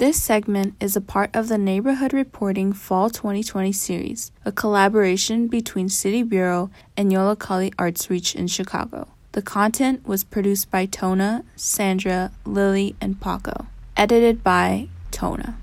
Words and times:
This 0.00 0.16
segment 0.16 0.76
is 0.80 0.96
a 0.96 1.02
part 1.02 1.28
of 1.36 1.48
the 1.48 1.58
Neighborhood 1.58 2.14
Reporting 2.14 2.72
Fall 2.72 3.10
2020 3.10 3.70
series, 3.70 4.32
a 4.46 4.50
collaboration 4.50 5.46
between 5.46 5.90
City 5.90 6.22
Bureau 6.22 6.70
and 6.96 7.12
Yollocalli 7.12 7.74
Arts 7.78 8.08
Reach 8.08 8.34
in 8.34 8.46
Chicago. 8.46 9.08
The 9.32 9.42
content 9.42 10.08
was 10.08 10.24
produced 10.24 10.70
by 10.70 10.86
Tona, 10.86 11.44
Sandra, 11.54 12.32
Lily, 12.46 12.96
and 12.98 13.20
Paco. 13.20 13.66
Edited 13.94 14.42
by 14.42 14.88
Tona. 15.12 15.56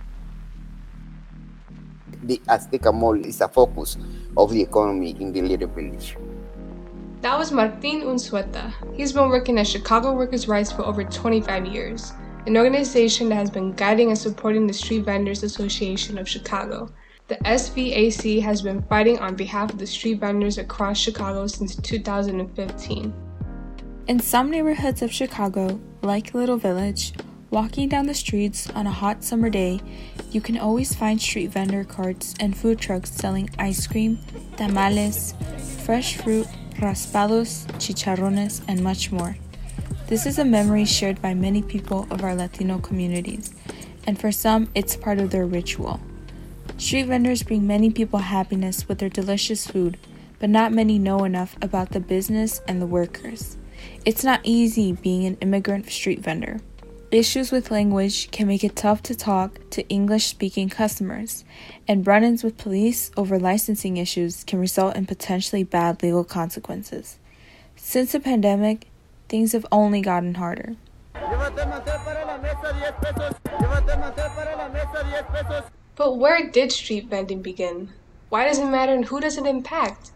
The 2.21 2.39
Azteca 2.47 2.93
Mall 2.93 3.25
is 3.25 3.41
a 3.41 3.47
focus 3.47 3.97
of 4.37 4.51
the 4.51 4.61
economy 4.61 5.17
in 5.19 5.33
the 5.33 5.41
little 5.41 5.69
village. 5.69 6.15
That 7.21 7.39
was 7.39 7.51
Martin 7.51 8.01
Unzueta. 8.01 8.71
He's 8.93 9.13
been 9.13 9.29
working 9.29 9.57
at 9.57 9.65
Chicago 9.65 10.13
Workers' 10.13 10.47
Rights 10.47 10.71
for 10.71 10.83
over 10.83 11.03
25 11.03 11.65
years, 11.65 12.13
an 12.47 12.55
organization 12.55 13.27
that 13.27 13.35
has 13.35 13.51
been 13.51 13.73
guiding 13.73 14.07
and 14.07 14.17
supporting 14.17 14.65
the 14.65 14.73
Street 14.73 15.03
Vendors 15.03 15.43
Association 15.43 16.17
of 16.17 16.29
Chicago. 16.29 16.89
The 17.27 17.35
SVAC 17.43 18.41
has 18.41 18.61
been 18.61 18.81
fighting 18.83 19.19
on 19.19 19.35
behalf 19.35 19.73
of 19.73 19.79
the 19.79 19.85
street 19.85 20.21
vendors 20.21 20.57
across 20.57 20.97
Chicago 20.97 21.45
since 21.47 21.75
2015. 21.75 23.13
In 24.07 24.19
some 24.21 24.49
neighborhoods 24.49 25.01
of 25.01 25.11
Chicago, 25.11 25.77
like 26.01 26.33
Little 26.33 26.55
Village, 26.55 27.11
walking 27.49 27.89
down 27.89 28.05
the 28.05 28.13
streets 28.13 28.69
on 28.69 28.87
a 28.87 28.91
hot 28.91 29.25
summer 29.25 29.49
day, 29.49 29.81
you 30.31 30.39
can 30.39 30.57
always 30.57 30.95
find 30.95 31.21
street 31.21 31.47
vendor 31.47 31.83
carts 31.83 32.33
and 32.39 32.55
food 32.55 32.79
trucks 32.79 33.11
selling 33.11 33.49
ice 33.59 33.85
cream, 33.85 34.19
tamales, 34.55 35.33
fresh 35.83 36.15
fruit, 36.15 36.47
raspados, 36.75 37.67
chicharrones, 37.73 38.63
and 38.69 38.81
much 38.81 39.11
more. 39.11 39.35
This 40.07 40.25
is 40.25 40.39
a 40.39 40.45
memory 40.45 40.85
shared 40.85 41.21
by 41.21 41.33
many 41.33 41.61
people 41.61 42.07
of 42.09 42.23
our 42.23 42.33
Latino 42.33 42.79
communities, 42.79 43.53
and 44.05 44.17
for 44.17 44.31
some, 44.31 44.69
it's 44.73 44.95
part 44.95 45.19
of 45.19 45.31
their 45.31 45.45
ritual. 45.45 45.99
Street 46.77 47.07
vendors 47.07 47.43
bring 47.43 47.67
many 47.67 47.89
people 47.89 48.19
happiness 48.19 48.87
with 48.87 48.99
their 48.99 49.09
delicious 49.09 49.67
food, 49.67 49.97
but 50.39 50.49
not 50.49 50.71
many 50.71 50.97
know 50.97 51.25
enough 51.25 51.57
about 51.61 51.89
the 51.89 51.99
business 51.99 52.61
and 52.69 52.81
the 52.81 52.87
workers. 52.87 53.57
It's 54.05 54.23
not 54.23 54.39
easy 54.43 54.93
being 54.93 55.25
an 55.25 55.35
immigrant 55.41 55.89
street 55.89 56.21
vendor. 56.21 56.61
Issues 57.11 57.51
with 57.51 57.69
language 57.69 58.31
can 58.31 58.47
make 58.47 58.63
it 58.63 58.77
tough 58.77 59.03
to 59.03 59.15
talk 59.15 59.59
to 59.71 59.85
English 59.89 60.27
speaking 60.27 60.69
customers, 60.69 61.43
and 61.85 62.07
run 62.07 62.23
ins 62.23 62.45
with 62.45 62.57
police 62.57 63.11
over 63.17 63.37
licensing 63.37 63.97
issues 63.97 64.45
can 64.45 64.59
result 64.59 64.95
in 64.95 65.05
potentially 65.05 65.65
bad 65.65 66.01
legal 66.01 66.23
consequences. 66.23 67.19
Since 67.75 68.13
the 68.13 68.21
pandemic, 68.21 68.87
things 69.29 69.51
have 69.53 69.65
only 69.71 70.01
gotten 70.01 70.35
harder. 70.35 70.75
But 75.95 76.17
where 76.17 76.49
did 76.49 76.71
street 76.71 77.05
vending 77.07 77.41
begin? 77.41 77.89
Why 78.29 78.45
does 78.45 78.59
it 78.59 78.65
matter 78.65 78.93
and 78.93 79.05
who 79.05 79.19
does 79.19 79.37
it 79.37 79.45
impact? 79.45 80.11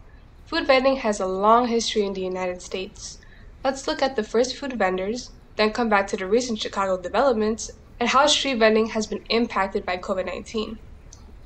Food 0.46 0.66
vending 0.66 0.96
has 0.96 1.18
a 1.18 1.26
long 1.26 1.68
history 1.68 2.02
in 2.02 2.12
the 2.12 2.20
United 2.20 2.60
States. 2.62 3.18
Let's 3.64 3.86
look 3.86 4.02
at 4.02 4.16
the 4.16 4.22
first 4.22 4.56
food 4.56 4.74
vendors, 4.74 5.30
then 5.56 5.72
come 5.72 5.88
back 5.88 6.06
to 6.08 6.16
the 6.16 6.26
recent 6.26 6.58
Chicago 6.58 7.00
developments 7.00 7.70
and 7.98 8.08
how 8.08 8.26
street 8.26 8.58
vending 8.58 8.86
has 8.88 9.06
been 9.06 9.24
impacted 9.28 9.86
by 9.86 9.96
COVID 9.96 10.26
19. 10.26 10.78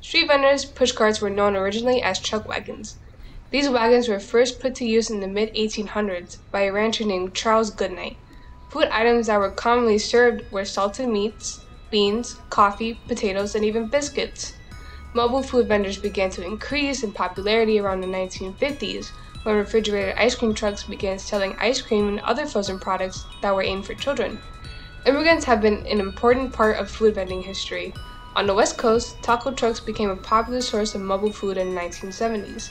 Street 0.00 0.26
vendors' 0.26 0.64
pushcarts 0.64 1.20
were 1.20 1.30
known 1.30 1.56
originally 1.56 2.02
as 2.02 2.18
chuck 2.18 2.48
wagons. 2.48 2.96
These 3.50 3.70
wagons 3.70 4.08
were 4.08 4.18
first 4.18 4.60
put 4.60 4.74
to 4.76 4.84
use 4.84 5.08
in 5.08 5.20
the 5.20 5.28
mid 5.28 5.54
1800s 5.54 6.38
by 6.50 6.62
a 6.62 6.72
rancher 6.72 7.04
named 7.04 7.34
Charles 7.34 7.70
Goodnight. 7.70 8.16
Food 8.70 8.88
items 8.90 9.28
that 9.28 9.38
were 9.38 9.50
commonly 9.50 9.98
served 9.98 10.50
were 10.50 10.64
salted 10.64 11.08
meats, 11.08 11.60
beans, 11.90 12.40
coffee, 12.50 12.98
potatoes, 13.06 13.54
and 13.54 13.64
even 13.64 13.86
biscuits. 13.86 14.54
Mobile 15.14 15.42
food 15.42 15.68
vendors 15.68 15.96
began 15.96 16.28
to 16.30 16.44
increase 16.44 17.04
in 17.04 17.12
popularity 17.12 17.78
around 17.78 18.00
the 18.00 18.08
1950s 18.08 19.10
when 19.44 19.54
refrigerated 19.54 20.16
ice 20.18 20.34
cream 20.34 20.52
trucks 20.52 20.82
began 20.82 21.18
selling 21.18 21.54
ice 21.60 21.80
cream 21.80 22.08
and 22.08 22.20
other 22.20 22.46
frozen 22.46 22.80
products 22.80 23.24
that 23.42 23.54
were 23.54 23.62
aimed 23.62 23.86
for 23.86 23.94
children. 23.94 24.38
Immigrants 25.06 25.44
have 25.44 25.60
been 25.60 25.86
an 25.86 26.00
important 26.00 26.52
part 26.52 26.78
of 26.78 26.90
food 26.90 27.14
vending 27.14 27.42
history. 27.42 27.94
On 28.34 28.48
the 28.48 28.54
West 28.54 28.76
Coast, 28.76 29.22
taco 29.22 29.52
trucks 29.52 29.78
became 29.78 30.10
a 30.10 30.16
popular 30.16 30.60
source 30.60 30.96
of 30.96 31.00
mobile 31.00 31.32
food 31.32 31.56
in 31.56 31.72
the 31.72 31.80
1970s. 31.80 32.70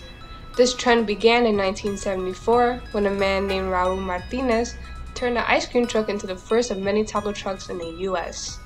This 0.56 0.74
trend 0.74 1.06
began 1.06 1.46
in 1.46 1.58
1974 1.58 2.82
when 2.94 3.06
a 3.08 3.12
man 3.12 3.46
named 3.46 3.68
Raul 3.68 4.00
Martinez 4.00 4.76
turned 5.14 5.38
an 5.38 5.44
ice 5.48 5.66
cream 5.66 5.86
truck 5.86 6.08
into 6.08 6.28
the 6.28 6.36
first 6.38 6.72
of 6.72 6.78
many 6.78 7.04
taco 7.04 7.34
trucks 7.34 7.68
in 7.68 7.78
the 7.78 7.92
U.S. 8.08 8.58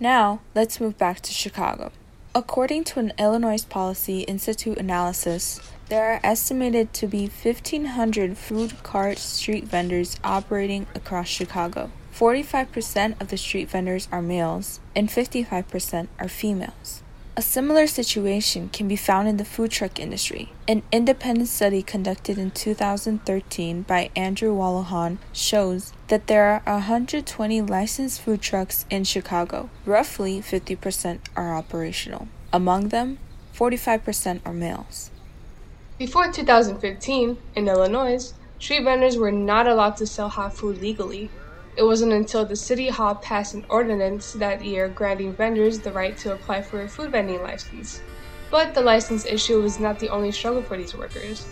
Now, 0.00 0.40
let's 0.54 0.80
move 0.80 0.96
back 0.96 1.20
to 1.20 1.32
Chicago. 1.32 1.92
According 2.34 2.84
to 2.84 3.00
an 3.00 3.12
Illinois 3.18 3.62
Policy 3.64 4.20
Institute 4.20 4.78
analysis, 4.78 5.60
there 5.90 6.12
are 6.12 6.20
estimated 6.24 6.94
to 6.94 7.06
be 7.06 7.26
1,500 7.26 8.38
food 8.38 8.82
cart 8.82 9.18
street 9.18 9.64
vendors 9.64 10.18
operating 10.24 10.86
across 10.94 11.28
Chicago. 11.28 11.90
45% 12.20 13.18
of 13.18 13.28
the 13.28 13.38
street 13.38 13.70
vendors 13.70 14.06
are 14.12 14.20
males, 14.20 14.78
and 14.94 15.08
55% 15.08 16.08
are 16.18 16.28
females. 16.28 17.02
A 17.34 17.40
similar 17.40 17.86
situation 17.86 18.68
can 18.68 18.86
be 18.86 18.96
found 18.96 19.26
in 19.26 19.38
the 19.38 19.44
food 19.46 19.70
truck 19.70 19.98
industry. 19.98 20.52
An 20.68 20.82
independent 20.92 21.48
study 21.48 21.82
conducted 21.82 22.36
in 22.36 22.50
2013 22.50 23.82
by 23.82 24.10
Andrew 24.14 24.54
Wallohan 24.54 25.16
shows 25.32 25.94
that 26.08 26.26
there 26.26 26.62
are 26.66 26.74
120 26.74 27.62
licensed 27.62 28.20
food 28.20 28.42
trucks 28.42 28.84
in 28.90 29.04
Chicago. 29.04 29.70
Roughly 29.86 30.42
50% 30.42 31.20
are 31.36 31.56
operational. 31.56 32.28
Among 32.52 32.88
them, 32.88 33.18
45% 33.56 34.40
are 34.44 34.52
males. 34.52 35.10
Before 35.96 36.30
2015, 36.30 37.38
in 37.54 37.66
Illinois, 37.66 38.34
street 38.58 38.84
vendors 38.84 39.16
were 39.16 39.32
not 39.32 39.66
allowed 39.66 39.96
to 39.96 40.06
sell 40.06 40.28
hot 40.28 40.54
food 40.54 40.82
legally. 40.82 41.30
It 41.80 41.86
wasn't 41.86 42.12
until 42.12 42.44
the 42.44 42.56
City 42.56 42.90
Hall 42.90 43.14
passed 43.14 43.54
an 43.54 43.64
ordinance 43.70 44.34
that 44.34 44.62
year 44.62 44.86
granting 44.86 45.32
vendors 45.32 45.78
the 45.78 45.90
right 45.90 46.14
to 46.18 46.34
apply 46.34 46.60
for 46.60 46.82
a 46.82 46.88
food 46.88 47.10
vending 47.10 47.42
license. 47.42 48.02
But 48.50 48.74
the 48.74 48.82
license 48.82 49.24
issue 49.24 49.62
was 49.62 49.80
not 49.80 49.98
the 49.98 50.10
only 50.10 50.30
struggle 50.30 50.60
for 50.60 50.76
these 50.76 50.94
workers. 50.94 51.46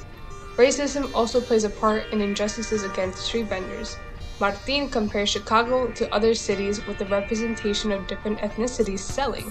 Racism 0.57 1.11
also 1.15 1.41
plays 1.41 1.65
a 1.65 1.71
part 1.71 2.13
in 2.13 2.21
injustices 2.21 2.85
against 2.85 3.25
street 3.25 3.47
vendors. 3.47 3.97
Martin 4.39 4.91
compares 4.91 5.31
Chicago 5.31 5.87
to 5.93 6.13
other 6.13 6.35
cities 6.35 6.87
with 6.87 6.99
the 6.99 7.07
representation 7.07 7.91
of 7.91 8.07
different 8.07 8.39
ethnicities 8.41 8.99
selling. 8.99 9.51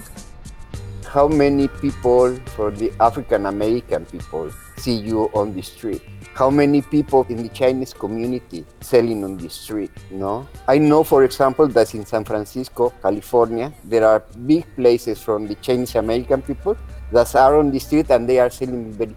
How 1.08 1.28
many 1.28 1.68
people 1.68 2.36
for 2.56 2.72
the 2.72 2.92
African 3.00 3.46
American 3.46 4.06
people 4.06 4.52
see 4.78 4.96
you 4.96 5.30
on 5.34 5.54
the 5.54 5.62
street? 5.62 6.02
how 6.38 6.52
many 6.52 6.84
people 6.84 7.26
in 7.30 7.42
the 7.42 7.50
Chinese 7.50 7.94
community 7.94 8.64
selling 8.80 9.24
on 9.24 9.38
the 9.38 9.50
street, 9.50 9.90
no? 10.12 10.48
I 10.68 10.78
know, 10.78 11.04
for 11.04 11.24
example, 11.24 11.68
that 11.70 11.96
in 11.96 12.06
San 12.06 12.24
Francisco, 12.26 12.94
California, 13.02 13.74
there 13.84 14.06
are 14.06 14.24
big 14.46 14.64
places 14.76 15.20
from 15.20 15.48
the 15.48 15.56
Chinese 15.56 15.96
American 15.96 16.44
people 16.44 16.78
that 17.12 17.36
are 17.36 17.58
on 17.58 17.72
the 17.72 17.80
street 17.80 18.12
and 18.12 18.30
they 18.30 18.38
are 18.38 18.52
selling 18.52 18.94
very, 18.94 19.16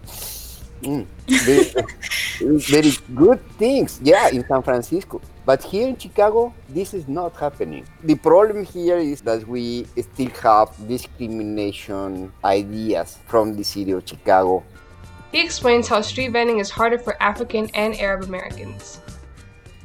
mm, 0.81 1.05
very, 1.45 2.57
very 2.59 2.91
good 3.15 3.39
things, 3.57 3.99
yeah, 4.03 4.29
in 4.29 4.45
San 4.47 4.61
Francisco. 4.61 5.21
But 5.45 5.63
here 5.63 5.87
in 5.87 5.97
Chicago, 5.97 6.53
this 6.69 6.93
is 6.93 7.07
not 7.07 7.35
happening. 7.35 7.85
The 8.03 8.15
problem 8.15 8.65
here 8.65 8.97
is 8.97 9.21
that 9.21 9.47
we 9.47 9.85
still 9.99 10.29
have 10.43 10.69
discrimination 10.87 12.31
ideas 12.43 13.17
from 13.27 13.55
the 13.55 13.63
city 13.63 13.91
of 13.91 14.07
Chicago 14.07 14.63
he 15.31 15.41
explains 15.41 15.87
how 15.87 16.01
street 16.01 16.33
vending 16.33 16.59
is 16.59 16.69
harder 16.69 16.97
for 16.97 17.15
African 17.23 17.69
and 17.73 17.95
Arab 17.95 18.23
Americans. 18.23 18.99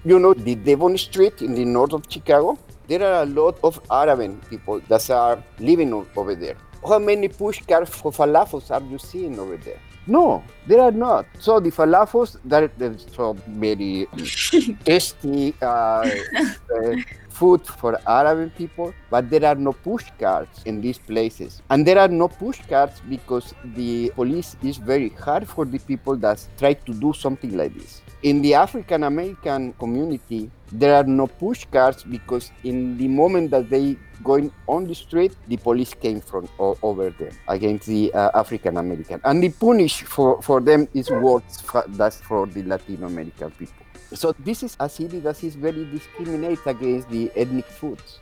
You 0.04 0.18
know, 0.18 0.34
the 0.34 0.56
Devon 0.56 0.98
Street 0.98 1.40
in 1.40 1.54
the 1.54 1.64
north 1.64 1.92
of 1.92 2.02
Chicago, 2.08 2.58
there 2.88 3.04
are 3.04 3.22
a 3.22 3.26
lot 3.26 3.58
of 3.62 3.80
Arabian 3.88 4.40
people 4.50 4.80
that 4.88 5.08
are 5.08 5.40
living 5.60 5.92
over 6.16 6.34
there. 6.34 6.56
How 6.84 6.98
many 6.98 7.28
push 7.28 7.62
cars 7.62 7.88
for 7.88 8.10
falafels 8.10 8.72
are 8.72 8.82
you 8.82 8.98
seeing 8.98 9.38
over 9.38 9.56
there? 9.56 9.78
No, 10.06 10.44
there 10.66 10.80
are 10.80 10.92
not. 10.92 11.26
So 11.38 11.58
the 11.58 11.70
falafels, 11.70 12.38
that 12.44 12.70
is 12.80 13.06
so 13.14 13.34
very 13.48 14.06
tasty. 14.84 15.54
Uh, 15.60 15.66
uh, 15.66 16.96
food 17.38 17.66
for 17.66 17.98
Arab 18.06 18.54
people, 18.56 18.92
but 19.10 19.28
there 19.30 19.44
are 19.44 19.54
no 19.54 19.72
push 19.72 20.04
carts 20.18 20.62
in 20.64 20.80
these 20.80 20.98
places. 20.98 21.62
And 21.70 21.86
there 21.86 21.98
are 21.98 22.08
no 22.08 22.28
push 22.28 22.60
carts 22.68 23.00
because 23.08 23.54
the 23.74 24.10
police 24.14 24.56
is 24.62 24.76
very 24.78 25.10
hard 25.10 25.46
for 25.48 25.64
the 25.64 25.78
people 25.78 26.16
that 26.16 26.38
try 26.58 26.72
to 26.74 26.92
do 26.94 27.12
something 27.12 27.56
like 27.56 27.74
this. 27.74 28.02
In 28.22 28.42
the 28.42 28.54
African 28.54 29.02
American 29.04 29.72
community, 29.74 30.50
there 30.72 30.94
are 30.96 31.04
no 31.04 31.26
push 31.26 31.64
carts 31.70 32.02
because 32.02 32.50
in 32.64 32.96
the 32.98 33.08
moment 33.08 33.50
that 33.50 33.70
they 33.70 33.96
going 34.24 34.50
on 34.66 34.86
the 34.86 34.94
street, 34.94 35.32
the 35.46 35.56
police 35.58 35.94
came 35.94 36.20
from 36.20 36.48
o- 36.58 36.78
over 36.82 37.10
them 37.10 37.30
against 37.48 37.86
the 37.86 38.12
uh, 38.14 38.30
African 38.34 38.76
American, 38.78 39.20
and 39.24 39.42
the 39.42 39.50
punish 39.50 40.02
for, 40.02 40.40
for 40.42 40.60
them 40.60 40.88
is 40.94 41.10
worse 41.10 41.62
than 41.88 42.10
for 42.10 42.46
the 42.46 42.62
Latino 42.62 43.06
American 43.06 43.50
people. 43.52 43.85
So 44.16 44.34
this 44.38 44.62
is 44.62 44.78
a 44.80 44.88
city 44.88 45.20
that 45.20 45.44
is 45.44 45.54
very 45.54 45.84
discriminate 45.84 46.60
against 46.64 47.10
the 47.10 47.30
ethnic 47.36 47.66
foods. 47.66 48.18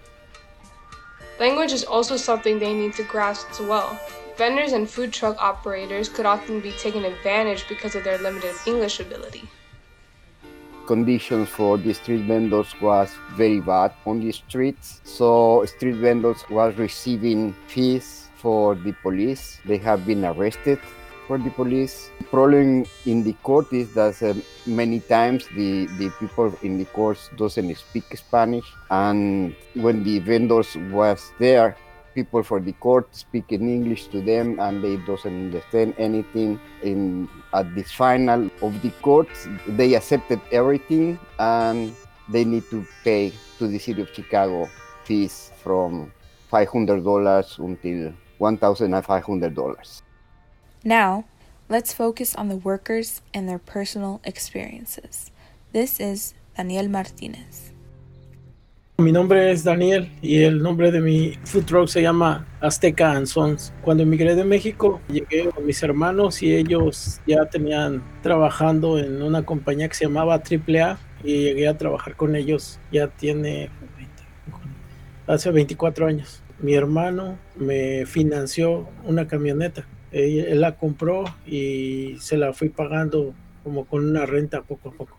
Language 1.38 1.72
is 1.72 1.84
also 1.84 2.16
something 2.16 2.58
they 2.58 2.74
need 2.74 2.94
to 2.94 3.04
grasp 3.04 3.48
as 3.52 3.60
well. 3.60 3.98
Vendors 4.36 4.72
and 4.72 4.90
food 4.90 5.12
truck 5.12 5.36
operators 5.40 6.08
could 6.08 6.26
often 6.26 6.58
be 6.58 6.72
taken 6.72 7.04
advantage 7.04 7.68
because 7.68 7.94
of 7.94 8.02
their 8.02 8.18
limited 8.18 8.56
English 8.66 8.98
ability. 8.98 9.48
Conditions 10.86 11.48
for 11.48 11.78
the 11.78 11.94
street 11.94 12.26
vendors 12.26 12.74
was 12.80 13.14
very 13.36 13.60
bad 13.60 13.94
on 14.04 14.18
the 14.18 14.32
streets. 14.32 15.00
So 15.04 15.64
street 15.64 15.94
vendors 15.94 16.44
was 16.50 16.76
receiving 16.76 17.54
fees 17.68 18.26
for 18.36 18.74
the 18.74 18.92
police. 19.00 19.60
They 19.64 19.78
have 19.78 20.04
been 20.04 20.24
arrested 20.24 20.80
for 21.26 21.38
the 21.38 21.50
police. 21.50 22.10
The 22.18 22.24
problem 22.24 22.84
in 23.06 23.22
the 23.22 23.32
court 23.42 23.72
is 23.72 23.92
that 23.94 24.22
uh, 24.22 24.34
many 24.66 25.00
times 25.00 25.46
the, 25.56 25.86
the 25.98 26.10
people 26.20 26.56
in 26.62 26.78
the 26.78 26.84
courts 26.86 27.30
doesn't 27.36 27.74
speak 27.76 28.04
Spanish, 28.16 28.64
and 28.90 29.54
when 29.74 30.04
the 30.04 30.18
vendors 30.20 30.76
was 30.90 31.32
there, 31.38 31.76
people 32.14 32.42
for 32.42 32.60
the 32.60 32.72
court 32.72 33.14
speak 33.14 33.50
in 33.50 33.68
English 33.68 34.06
to 34.08 34.20
them, 34.20 34.58
and 34.60 34.82
they 34.82 34.96
doesn't 34.98 35.34
understand 35.46 35.94
anything. 35.98 36.60
In 36.82 37.28
at 37.52 37.74
the 37.74 37.82
final 37.82 38.50
of 38.62 38.80
the 38.82 38.90
court, 39.02 39.28
they 39.66 39.94
accepted 39.94 40.40
everything, 40.52 41.18
and 41.38 41.94
they 42.28 42.44
need 42.44 42.68
to 42.70 42.86
pay 43.02 43.32
to 43.58 43.66
the 43.68 43.78
city 43.78 44.02
of 44.02 44.08
Chicago 44.14 44.68
fees 45.04 45.50
from 45.62 46.12
$500 46.50 47.58
until 47.58 48.12
$1,500. 48.40 50.02
Now, 50.86 51.24
let's 51.70 51.94
focus 51.94 52.34
on 52.34 52.50
the 52.50 52.56
workers 52.56 53.22
and 53.32 53.48
their 53.48 53.58
personal 53.58 54.20
experiences. 54.22 55.30
This 55.72 55.98
is 55.98 56.34
Daniel 56.58 56.90
Martinez. 56.90 57.72
Mi 58.98 59.10
nombre 59.10 59.50
es 59.50 59.64
Daniel 59.64 60.10
y 60.20 60.42
el 60.42 60.62
nombre 60.62 60.92
de 60.92 61.00
mi 61.00 61.38
food 61.44 61.64
truck 61.64 61.88
se 61.88 62.02
llama 62.02 62.46
Azteca 62.60 63.12
and 63.12 63.26
Sons. 63.26 63.72
Cuando 63.80 64.02
emigré 64.02 64.34
de 64.34 64.44
México, 64.44 65.00
llegué 65.08 65.48
con 65.48 65.64
mis 65.64 65.82
hermanos 65.82 66.42
y 66.42 66.54
ellos 66.54 67.18
ya 67.26 67.46
tenían 67.46 68.02
trabajando 68.22 68.98
en 68.98 69.22
una 69.22 69.42
compañía 69.42 69.88
que 69.88 69.94
se 69.94 70.04
llamaba 70.04 70.34
AAA 70.34 70.98
y 71.24 71.44
llegué 71.44 71.66
a 71.66 71.78
trabajar 71.78 72.14
con 72.14 72.36
ellos 72.36 72.78
ya 72.92 73.08
tiene 73.08 73.70
20, 73.96 74.12
hace 75.28 75.50
24 75.50 76.08
años. 76.08 76.42
Mi 76.60 76.74
hermano 76.74 77.38
me 77.56 78.04
financió 78.04 78.86
una 79.04 79.26
camioneta 79.26 79.86
él, 80.14 80.60
la 80.60 80.76
compró 80.76 81.24
y 81.46 82.16
se 82.20 82.36
la 82.36 82.52
fui 82.52 82.68
pagando 82.68 83.34
como 83.62 83.84
con 83.84 84.08
una 84.08 84.26
renta 84.26 84.62
poco 84.62 84.90
a 84.90 84.92
poco. 84.92 85.16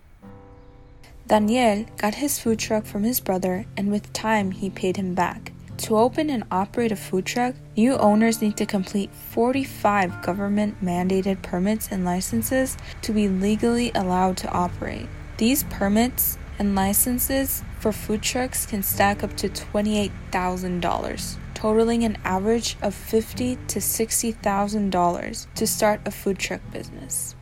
Daniel 1.28 1.86
got 1.98 2.16
his 2.16 2.40
food 2.40 2.60
truck 2.60 2.86
from 2.86 3.04
his 3.04 3.20
brother 3.20 3.66
and 3.76 3.92
with 3.92 4.14
time 4.14 4.52
he 4.52 4.70
paid 4.70 4.96
him 4.98 5.14
back. 5.14 5.52
To 5.78 5.98
open 5.98 6.30
and 6.30 6.46
operate 6.52 6.92
a 6.92 6.96
food 6.96 7.26
truck, 7.26 7.56
new 7.76 7.98
owners 7.98 8.42
need 8.42 8.56
to 8.58 8.66
complete 8.66 9.10
45 9.14 10.22
government 10.22 10.82
mandated 10.82 11.42
permits 11.42 11.90
and 11.92 12.06
licenses 12.06 12.78
to 13.02 13.12
be 13.12 13.28
legally 13.28 13.92
allowed 13.94 14.38
to 14.38 14.50
operate. 14.52 15.08
These 15.38 15.64
permits 15.64 16.38
and 16.58 16.76
licenses 16.76 17.64
for 17.80 17.92
food 17.92 18.22
trucks 18.22 18.66
can 18.66 18.84
stack 18.84 19.24
up 19.24 19.36
to 19.38 19.50
$28,000 19.50 21.38
totaling 21.66 22.06
an 22.06 22.16
average 22.24 22.78
of 22.84 22.94
$50 22.94 23.58
to 23.66 23.80
$60,000 23.80 25.48
to 25.56 25.66
start 25.66 26.00
a 26.06 26.12
food 26.12 26.38
truck 26.38 26.62
business. 26.72 27.36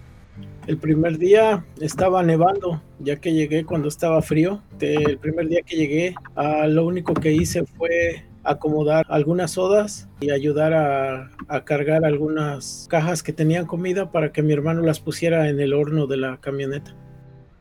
El 0.66 0.78
primer 0.78 1.18
día 1.18 1.66
estaba 1.81 2.24
nevando, 2.24 2.81
ya 3.00 3.18
que 3.18 3.34
llegué 3.34 3.66
cuando 3.66 3.90
estaba 3.90 4.22
frío. 4.22 4.62
El 4.80 5.18
primer 5.18 5.50
día 5.50 5.62
que 5.66 5.75
llegué, 5.75 6.16
uh, 6.38 6.70
lo 6.70 6.86
único 6.86 7.14
que 7.14 7.34
hice 7.34 7.66
fue 7.66 8.24
acomodar 8.46 9.06
algunas 9.10 9.52
sodas 9.52 10.08
y 10.22 10.31
ayudar 10.31 10.74
a, 10.74 11.30
a, 11.50 11.66
cargar 11.66 12.06
algunas 12.06 12.88
cajas 12.90 13.24
que 13.24 13.34
tenían 13.34 13.66
comida 13.66 14.10
para 14.10 14.31
que 14.31 14.42
mi 14.42 14.54
hermano 14.54 14.84
las 14.84 15.02
pusiera 15.02 15.50
en 15.50 15.60
el 15.60 15.74
horno 15.74 16.08
de 16.08 16.16
la 16.16 16.38
camioneta. 16.40 16.96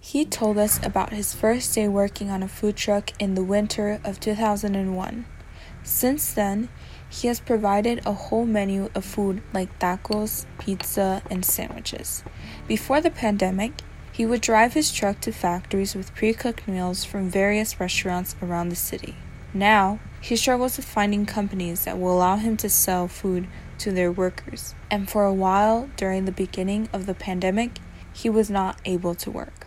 He 0.00 0.24
told 0.24 0.58
us 0.58 0.78
about 0.84 1.12
his 1.12 1.34
first 1.34 1.74
day 1.74 1.88
working 1.88 2.30
on 2.30 2.44
a 2.44 2.48
food 2.48 2.76
truck 2.76 3.10
in 3.18 3.34
the 3.34 3.42
winter 3.42 4.00
of 4.04 4.20
2001. 4.20 5.24
Since 5.82 6.32
then, 6.32 6.68
he 7.08 7.28
has 7.28 7.40
provided 7.40 8.00
a 8.06 8.12
whole 8.12 8.46
menu 8.46 8.88
of 8.94 9.04
food 9.04 9.42
like 9.52 9.78
tacos, 9.78 10.46
pizza, 10.58 11.22
and 11.30 11.44
sandwiches. 11.44 12.24
Before 12.66 13.00
the 13.00 13.10
pandemic, 13.10 13.82
he 14.12 14.24
would 14.24 14.40
drive 14.40 14.74
his 14.74 14.92
truck 14.92 15.20
to 15.22 15.32
factories 15.32 15.94
with 15.94 16.14
pre 16.14 16.32
cooked 16.32 16.68
meals 16.68 17.04
from 17.04 17.30
various 17.30 17.80
restaurants 17.80 18.36
around 18.42 18.68
the 18.68 18.76
city. 18.76 19.16
Now, 19.54 20.00
he 20.20 20.36
struggles 20.36 20.76
with 20.76 20.86
finding 20.86 21.26
companies 21.26 21.84
that 21.84 21.98
will 21.98 22.16
allow 22.16 22.36
him 22.36 22.56
to 22.58 22.68
sell 22.68 23.08
food 23.08 23.48
to 23.78 23.90
their 23.90 24.12
workers, 24.12 24.74
and 24.90 25.10
for 25.10 25.24
a 25.24 25.34
while 25.34 25.90
during 25.96 26.24
the 26.24 26.32
beginning 26.32 26.88
of 26.92 27.06
the 27.06 27.14
pandemic, 27.14 27.78
he 28.12 28.30
was 28.30 28.48
not 28.48 28.80
able 28.84 29.14
to 29.16 29.30
work. 29.30 29.66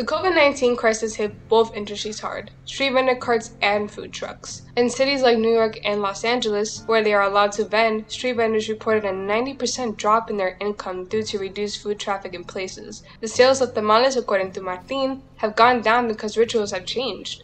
The 0.00 0.06
COVID 0.06 0.34
19 0.34 0.76
crisis 0.76 1.16
hit 1.16 1.46
both 1.50 1.76
industries 1.76 2.20
hard 2.20 2.52
street 2.64 2.94
vendor 2.94 3.16
carts 3.16 3.50
and 3.60 3.90
food 3.90 4.14
trucks. 4.14 4.62
In 4.74 4.88
cities 4.88 5.20
like 5.20 5.36
New 5.36 5.52
York 5.52 5.78
and 5.84 6.00
Los 6.00 6.24
Angeles, 6.24 6.82
where 6.86 7.02
they 7.02 7.12
are 7.12 7.24
allowed 7.24 7.52
to 7.52 7.66
vend, 7.66 8.10
street 8.10 8.36
vendors 8.36 8.70
reported 8.70 9.04
a 9.04 9.12
90% 9.12 9.98
drop 9.98 10.30
in 10.30 10.38
their 10.38 10.56
income 10.58 11.04
due 11.04 11.22
to 11.24 11.38
reduced 11.38 11.82
food 11.82 11.98
traffic 11.98 12.32
in 12.32 12.44
places. 12.44 13.02
The 13.20 13.28
sales 13.28 13.60
of 13.60 13.74
tamales, 13.74 14.16
according 14.16 14.52
to 14.52 14.62
Martin, 14.62 15.22
have 15.36 15.54
gone 15.54 15.82
down 15.82 16.08
because 16.08 16.38
rituals 16.38 16.72
have 16.72 16.86
changed 16.86 17.42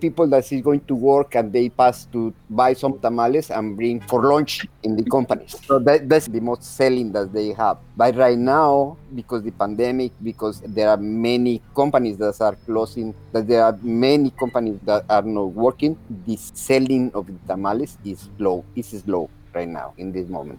people 0.00 0.26
that 0.28 0.50
is 0.50 0.62
going 0.62 0.80
to 0.80 0.94
work 0.94 1.34
and 1.34 1.52
they 1.52 1.68
pass 1.68 2.06
to 2.06 2.34
buy 2.48 2.72
some 2.72 2.98
tamales 2.98 3.50
and 3.50 3.76
bring 3.76 4.00
for 4.00 4.22
lunch 4.24 4.66
in 4.82 4.96
the 4.96 5.04
companies. 5.04 5.56
So 5.66 5.78
that, 5.80 6.08
that's 6.08 6.26
the 6.26 6.40
most 6.40 6.64
selling 6.76 7.12
that 7.12 7.32
they 7.32 7.52
have. 7.52 7.78
But 7.96 8.16
right 8.16 8.38
now, 8.38 8.96
because 9.14 9.42
the 9.42 9.52
pandemic, 9.52 10.12
because 10.22 10.60
there 10.66 10.88
are 10.88 10.96
many 10.96 11.62
companies 11.76 12.16
that 12.18 12.40
are 12.40 12.56
closing, 12.66 13.14
that 13.32 13.46
there 13.46 13.62
are 13.62 13.78
many 13.82 14.30
companies 14.30 14.80
that 14.84 15.04
are 15.08 15.22
not 15.22 15.52
working, 15.52 15.98
the 16.26 16.36
selling 16.36 17.12
of 17.14 17.26
the 17.26 17.38
tamales 17.46 17.98
is 18.04 18.28
low. 18.38 18.64
Is 18.74 19.06
low 19.06 19.28
right 19.54 19.68
now 19.68 19.94
in 19.98 20.12
this 20.12 20.28
moment. 20.28 20.58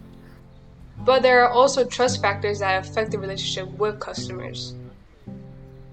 But 1.04 1.22
there 1.22 1.44
are 1.44 1.50
also 1.50 1.84
trust 1.84 2.20
factors 2.20 2.60
that 2.60 2.84
affect 2.84 3.10
the 3.10 3.18
relationship 3.18 3.68
with 3.78 3.98
customers. 3.98 4.74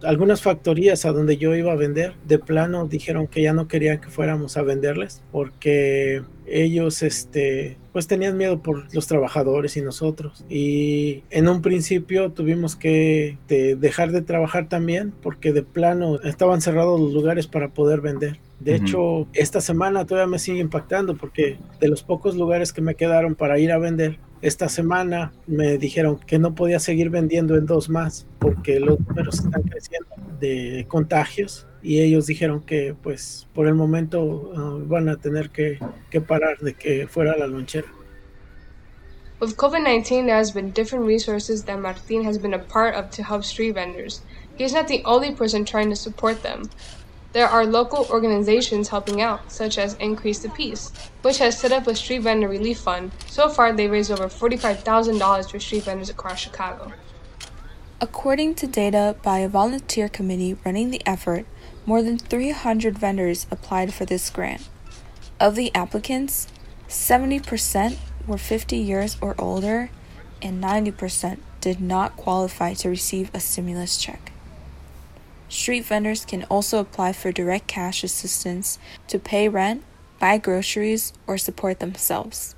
Algunas 0.04 0.42
factorías 0.42 1.06
a 1.06 1.12
donde 1.12 1.38
yo 1.38 1.56
iba 1.56 1.72
a 1.72 1.76
vender, 1.76 2.14
de 2.28 2.40
plano 2.40 2.88
dijeron 2.88 3.28
que 3.28 3.42
ya 3.42 3.54
no 3.54 3.68
querían 3.68 4.00
que 4.00 4.10
fuéramos 4.10 4.58
a 4.58 4.62
venderles 4.62 5.22
porque 5.32 6.24
ellos 6.48 7.04
este 7.04 7.78
pues 7.92 8.08
tenían 8.08 8.38
miedo 8.38 8.62
por 8.62 8.94
los 8.94 9.08
trabajadores 9.08 9.78
y 9.78 9.82
nosotros 9.82 10.44
y 10.50 11.24
en 11.30 11.48
un 11.48 11.62
principio 11.62 12.32
tuvimos 12.32 12.76
que 12.76 13.38
de 13.48 13.76
dejar 13.76 14.12
de 14.12 14.22
trabajar 14.22 14.68
también 14.68 15.14
porque 15.22 15.54
de 15.54 15.64
plano 15.64 16.20
estaban 16.22 16.62
cerrados 16.62 17.00
los 17.00 17.14
lugares 17.14 17.48
para 17.48 17.70
poder 17.70 18.02
vender 18.02 18.40
de 18.60 18.72
uh 18.72 18.76
-huh. 18.76 18.82
hecho 18.82 19.28
esta 19.34 19.62
semana 19.62 20.06
todavía 20.06 20.32
me 20.32 20.40
sigue 20.40 20.60
impactando 20.60 21.16
porque 21.16 21.58
de 21.80 21.88
los 21.88 22.04
pocos 22.04 22.36
lugares 22.36 22.74
que 22.74 22.82
me 22.82 22.96
quedaron 22.96 23.36
para 23.36 23.60
ir 23.60 23.72
a 23.72 23.78
vender 23.78 24.18
esta 24.42 24.70
semana 24.70 25.34
me 25.48 25.78
dijeron 25.78 26.18
que 26.20 26.40
no 26.40 26.56
podía 26.56 26.80
seguir 26.80 27.10
vendiendo 27.10 27.56
en 27.56 27.66
dos 27.66 27.90
más 27.90 28.26
porque 28.40 28.80
los 28.80 29.00
números 29.00 29.40
están 29.40 29.64
creciendo 29.64 30.16
de 30.40 30.86
contagios 30.88 31.68
y 31.82 32.02
ellos 32.02 32.28
dijeron 32.28 32.62
que 32.62 32.96
pues 33.02 33.48
por 33.54 33.68
el 33.68 33.76
momento 33.76 34.22
uh, 34.24 34.86
van 34.88 35.10
a 35.10 35.18
tener 35.18 35.50
que, 35.50 35.80
que 36.10 36.22
parar 36.22 36.58
de 36.60 36.74
que 36.74 37.08
fuera 37.08 37.38
la 37.38 37.48
lonchera. 37.48 37.88
With 39.40 39.56
COVID-19, 39.56 40.26
there 40.26 40.36
has 40.36 40.52
been 40.52 40.72
different 40.72 41.06
resources 41.06 41.64
that 41.64 41.80
Martin 41.80 42.26
has 42.26 42.38
been 42.38 42.54
a 42.54 42.60
part 42.60 42.96
of 42.96 43.10
to 43.12 43.24
help 43.24 43.46
street 43.46 43.76
vendors. 43.76 44.22
He 44.58 44.66
is 44.66 44.74
not 44.74 44.90
the 44.90 45.02
only 45.06 45.34
person 45.34 45.64
trying 45.64 45.90
to 45.90 45.96
support 45.96 46.44
them. 46.44 46.64
There 47.32 47.48
are 47.48 47.64
local 47.64 48.08
organizations 48.10 48.88
helping 48.88 49.22
out, 49.22 49.52
such 49.52 49.78
as 49.78 49.94
Increase 49.96 50.40
the 50.40 50.50
Peace, 50.50 50.92
which 51.22 51.38
has 51.38 51.60
set 51.60 51.72
up 51.72 51.86
a 51.86 51.94
street 51.94 52.24
vendor 52.24 52.48
relief 52.48 52.80
fund. 52.80 53.12
So 53.28 53.50
far, 53.50 53.72
they 53.72 53.88
raised 53.88 54.12
over 54.12 54.28
$45,000 54.28 55.52
for 55.52 55.60
street 55.60 55.84
vendors 55.84 56.10
across 56.10 56.40
Chicago. 56.40 56.92
According 58.02 58.56
to 58.56 58.68
data 58.68 59.16
by 59.22 59.40
a 59.40 59.50
volunteer 59.50 60.10
committee 60.10 60.58
running 60.66 60.90
the 60.90 61.06
effort, 61.06 61.46
more 61.86 62.02
than 62.02 62.18
300 62.18 62.98
vendors 62.98 63.46
applied 63.52 63.94
for 63.94 64.06
this 64.06 64.30
grant. 64.30 64.68
Of 65.40 65.56
the 65.56 65.74
applicants, 65.76 66.48
70% 66.88 67.98
were 68.26 68.38
50 68.38 68.76
years 68.76 69.18
or 69.22 69.36
older, 69.38 69.92
and 70.42 70.64
90% 70.64 71.40
did 71.62 71.80
not 71.80 72.18
qualify 72.18 72.74
to 72.76 72.90
receive 72.90 73.30
a 73.34 73.40
stimulus 73.40 73.98
check. 73.98 74.29
Street 75.50 75.84
vendors 75.84 76.26
can 76.26 76.44
also 76.44 76.78
apply 76.80 77.12
for 77.14 77.32
direct 77.32 77.68
cash 77.68 78.04
assistance 78.04 78.78
to 79.08 79.18
pay 79.18 79.50
rent, 79.50 79.82
buy 80.20 80.38
groceries, 80.38 81.12
or 81.26 81.40
support 81.40 81.80
themselves. 81.80 82.56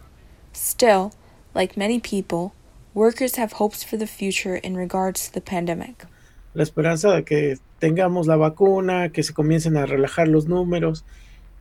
Still, 0.51 1.13
like 1.55 1.77
many 1.77 2.01
people, 2.01 2.53
workers 2.93 3.37
have 3.37 3.53
hopes 3.53 3.81
for 3.81 3.95
the 3.95 4.07
future 4.07 4.57
in 4.57 4.75
regards 4.75 5.27
to 5.27 5.33
the 5.33 5.39
pandemic. 5.39 6.05
La 6.53 6.63
esperanza 6.63 7.15
de 7.15 7.23
que 7.23 7.57
tengamos 7.79 8.27
la 8.27 8.35
vacuna, 8.35 9.09
que 9.13 9.23
se 9.23 9.33
comiencen 9.33 9.77
a 9.77 9.85
relajar 9.85 10.27
los 10.27 10.47
números 10.47 11.05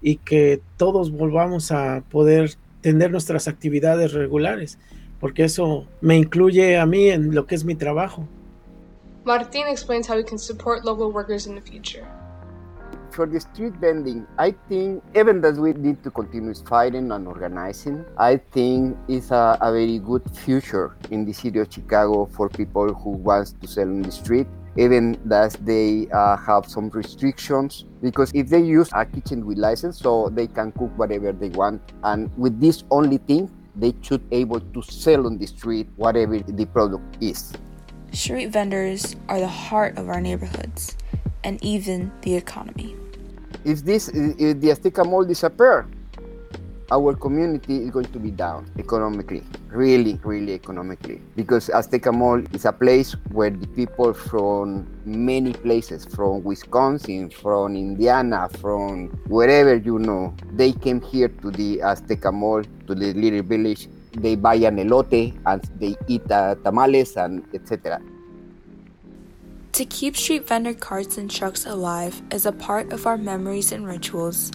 y 0.02 0.16
que 0.16 0.60
todos 0.76 1.12
volvamos 1.12 1.70
a 1.70 2.02
poder 2.10 2.56
tener 2.80 3.12
nuestras 3.12 3.46
actividades 3.46 4.12
regulares, 4.12 4.78
porque 5.20 5.44
eso 5.44 5.86
me 6.00 6.16
incluye 6.16 6.76
a 6.76 6.86
mí 6.86 7.08
en 7.08 7.36
lo 7.36 7.46
que 7.46 7.54
es 7.54 7.64
mi 7.64 7.76
trabajo. 7.76 8.26
Martin 9.24 9.68
explains 9.68 10.06
how 10.06 10.16
we 10.16 10.22
can 10.22 10.38
support 10.38 10.82
local 10.82 11.12
workers 11.12 11.46
in 11.46 11.54
the 11.54 11.60
future. 11.60 12.08
For 13.10 13.26
the 13.26 13.38
street 13.38 13.74
vending, 13.74 14.26
I 14.38 14.52
think 14.68 15.04
even 15.14 15.42
that 15.42 15.56
we 15.56 15.74
need 15.74 16.02
to 16.04 16.10
continue 16.10 16.54
fighting 16.54 17.12
and 17.12 17.28
organizing, 17.28 18.04
I 18.16 18.38
think 18.38 18.96
it's 19.08 19.30
a, 19.30 19.58
a 19.60 19.72
very 19.72 19.98
good 19.98 20.22
future 20.30 20.96
in 21.10 21.26
the 21.26 21.34
city 21.34 21.58
of 21.58 21.70
Chicago 21.70 22.30
for 22.32 22.48
people 22.48 22.94
who 22.94 23.10
wants 23.10 23.52
to 23.60 23.68
sell 23.68 23.88
on 23.88 24.02
the 24.02 24.12
street 24.12 24.46
even 24.76 25.18
that 25.24 25.52
they 25.66 26.08
uh, 26.12 26.36
have 26.36 26.64
some 26.64 26.88
restrictions. 26.90 27.84
Because 28.00 28.30
if 28.32 28.48
they 28.48 28.62
use 28.62 28.88
a 28.94 29.04
kitchen 29.04 29.44
with 29.44 29.58
license 29.58 29.98
so 29.98 30.30
they 30.30 30.46
can 30.46 30.72
cook 30.72 30.96
whatever 30.96 31.32
they 31.32 31.48
want. 31.50 31.82
And 32.04 32.30
with 32.38 32.58
this 32.60 32.84
only 32.90 33.18
thing 33.18 33.50
they 33.74 33.92
should 34.00 34.22
able 34.30 34.60
to 34.60 34.82
sell 34.82 35.26
on 35.26 35.36
the 35.38 35.46
street 35.46 35.88
whatever 35.96 36.38
the 36.38 36.64
product 36.66 37.18
is 37.20 37.52
Street 38.12 38.46
vendors 38.46 39.16
are 39.28 39.38
the 39.38 39.48
heart 39.48 39.96
of 39.96 40.08
our 40.08 40.20
neighborhoods 40.20 40.96
and 41.44 41.62
even 41.64 42.10
the 42.22 42.34
economy. 42.34 42.96
if 43.64 43.84
this 43.84 44.08
if 44.08 44.60
the 44.60 44.68
Azteca 44.68 45.04
Mall 45.06 45.24
disappear 45.24 45.86
our 46.92 47.14
community 47.14 47.84
is 47.84 47.90
going 47.90 48.06
to 48.06 48.18
be 48.18 48.32
down 48.32 48.68
economically, 48.76 49.44
really, 49.68 50.18
really 50.24 50.54
economically. 50.54 51.22
Because 51.36 51.68
Azteca 51.68 52.12
Mall 52.12 52.42
is 52.52 52.64
a 52.64 52.72
place 52.72 53.12
where 53.30 53.50
the 53.50 53.66
people 53.68 54.12
from 54.12 54.88
many 55.04 55.52
places, 55.52 56.04
from 56.04 56.42
Wisconsin, 56.42 57.30
from 57.30 57.76
Indiana, 57.76 58.48
from 58.60 59.06
wherever 59.28 59.76
you 59.76 60.00
know, 60.00 60.34
they 60.52 60.72
came 60.72 61.00
here 61.00 61.28
to 61.28 61.52
the 61.52 61.78
Azteca 61.78 62.32
Mall, 62.32 62.64
to 62.88 62.94
the 62.94 63.14
little 63.14 63.42
village. 63.42 63.88
They 64.12 64.34
buy 64.34 64.56
an 64.56 64.76
elote 64.76 65.38
and 65.46 65.62
they 65.78 65.96
eat 66.08 66.30
uh, 66.30 66.56
tamales 66.64 67.16
and 67.16 67.44
etc. 67.54 68.00
To 69.72 69.84
keep 69.84 70.16
street 70.16 70.46
vendor 70.46 70.74
carts 70.74 71.16
and 71.16 71.30
trucks 71.30 71.64
alive 71.64 72.20
is 72.30 72.44
a 72.44 72.52
part 72.52 72.92
of 72.92 73.06
our 73.06 73.16
memories 73.16 73.72
and 73.72 73.86
rituals. 73.86 74.50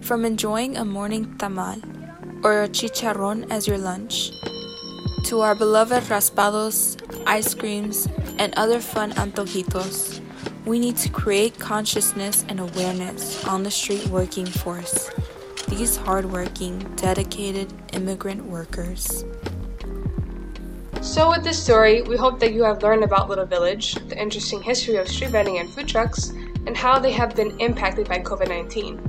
From 0.00 0.24
enjoying 0.24 0.76
a 0.76 0.84
morning 0.84 1.34
tamal 1.36 1.82
or 2.44 2.62
a 2.62 2.68
chicharron 2.68 3.50
as 3.50 3.66
your 3.66 3.78
lunch, 3.78 4.32
to 5.24 5.40
our 5.40 5.54
beloved 5.54 6.04
raspados, 6.04 6.98
ice 7.26 7.54
creams, 7.54 8.08
and 8.38 8.52
other 8.56 8.80
fun 8.80 9.12
antojitos, 9.12 10.20
we 10.64 10.78
need 10.78 10.96
to 10.96 11.08
create 11.08 11.58
consciousness 11.58 12.44
and 12.48 12.60
awareness 12.60 13.44
on 13.44 13.62
the 13.62 13.70
street 13.70 14.06
working 14.08 14.46
force. 14.46 15.10
These 15.78 15.96
hardworking, 15.96 16.80
dedicated 16.96 17.72
immigrant 17.94 18.44
workers. 18.44 19.24
So, 21.00 21.30
with 21.30 21.44
this 21.44 21.60
story, 21.62 22.02
we 22.02 22.14
hope 22.14 22.38
that 22.40 22.52
you 22.52 22.62
have 22.62 22.82
learned 22.82 23.04
about 23.04 23.30
Little 23.30 23.46
Village, 23.46 23.94
the 24.10 24.20
interesting 24.20 24.60
history 24.60 24.96
of 24.96 25.08
street 25.08 25.30
vending 25.30 25.60
and 25.60 25.70
food 25.70 25.88
trucks, 25.88 26.28
and 26.66 26.76
how 26.76 26.98
they 26.98 27.10
have 27.12 27.34
been 27.34 27.58
impacted 27.58 28.06
by 28.06 28.18
COVID 28.18 28.48
19. 28.48 29.00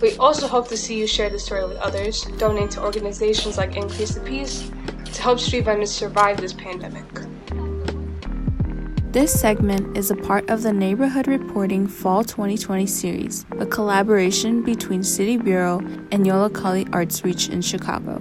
We 0.00 0.16
also 0.18 0.46
hope 0.46 0.68
to 0.68 0.76
see 0.76 0.96
you 0.96 1.08
share 1.08 1.30
the 1.30 1.38
story 1.40 1.66
with 1.66 1.78
others, 1.78 2.22
donate 2.38 2.70
to 2.72 2.82
organizations 2.84 3.58
like 3.58 3.74
Increase 3.74 4.14
the 4.14 4.20
Peace 4.20 4.70
to 5.12 5.20
help 5.20 5.40
street 5.40 5.64
vendors 5.64 5.90
survive 5.90 6.40
this 6.40 6.52
pandemic. 6.52 7.06
This 9.14 9.32
segment 9.32 9.96
is 9.96 10.10
a 10.10 10.16
part 10.16 10.50
of 10.50 10.64
the 10.64 10.72
Neighborhood 10.72 11.28
Reporting 11.28 11.86
Fall 11.86 12.24
2020 12.24 12.84
series, 12.84 13.46
a 13.60 13.64
collaboration 13.64 14.64
between 14.64 15.04
City 15.04 15.36
Bureau 15.36 15.78
and 16.10 16.26
Yollocalli 16.26 16.92
Arts 16.92 17.22
Reach 17.22 17.48
in 17.48 17.62
Chicago. 17.62 18.20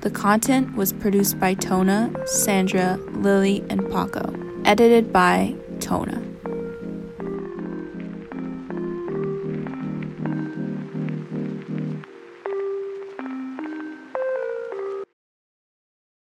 The 0.00 0.10
content 0.10 0.74
was 0.76 0.94
produced 0.94 1.38
by 1.38 1.56
Tona, 1.56 2.26
Sandra, 2.26 2.98
Lily, 3.16 3.62
and 3.68 3.86
Paco, 3.90 4.34
edited 4.64 5.12
by 5.12 5.54
Tona. 5.76 6.27